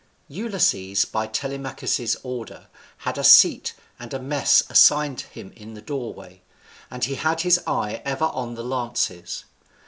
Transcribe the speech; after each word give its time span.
Ulysses, 0.29 1.05
by 1.05 1.27
Telemachus's 1.27 2.17
order, 2.23 2.69
had 3.05 3.19
a 3.19 3.23
seat 3.23 3.75
and 3.99 4.11
a 4.15 4.19
mess 4.19 4.63
assigned 4.67 5.21
him 5.21 5.51
in 5.55 5.75
the 5.75 5.79
doorway, 5.83 6.41
and 6.89 7.03
he 7.03 7.13
had 7.13 7.41
his 7.41 7.59
eye 7.67 8.01
ever 8.03 8.25
on 8.25 8.55
the 8.55 8.63
lances. 8.63 9.43